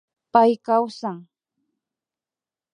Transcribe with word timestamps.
Pay 0.33 0.51
kawsan 0.65 1.17